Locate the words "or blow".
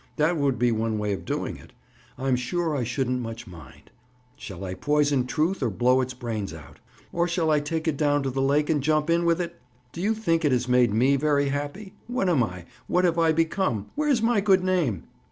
5.61-6.01